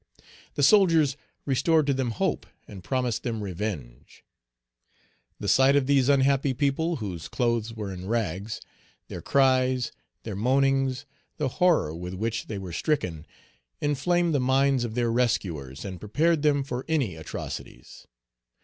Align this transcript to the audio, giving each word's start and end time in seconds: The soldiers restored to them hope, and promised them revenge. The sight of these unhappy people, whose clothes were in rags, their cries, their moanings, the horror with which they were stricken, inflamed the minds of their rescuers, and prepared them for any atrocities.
The 0.55 0.63
soldiers 0.63 1.15
restored 1.45 1.85
to 1.85 1.93
them 1.93 2.09
hope, 2.09 2.47
and 2.67 2.83
promised 2.83 3.21
them 3.21 3.43
revenge. 3.43 4.25
The 5.39 5.47
sight 5.47 5.75
of 5.75 5.85
these 5.85 6.09
unhappy 6.09 6.55
people, 6.55 6.95
whose 6.95 7.27
clothes 7.27 7.75
were 7.75 7.93
in 7.93 8.07
rags, 8.07 8.61
their 9.09 9.21
cries, 9.21 9.91
their 10.23 10.35
moanings, 10.35 11.05
the 11.37 11.49
horror 11.49 11.93
with 11.93 12.15
which 12.15 12.47
they 12.47 12.57
were 12.57 12.73
stricken, 12.73 13.27
inflamed 13.79 14.33
the 14.33 14.39
minds 14.39 14.83
of 14.83 14.95
their 14.95 15.11
rescuers, 15.11 15.85
and 15.85 15.99
prepared 15.99 16.41
them 16.41 16.63
for 16.63 16.83
any 16.87 17.15
atrocities. 17.15 18.07